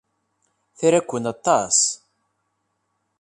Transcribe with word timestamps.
Tra-ken 0.77 1.25
aṭas. 1.33 1.77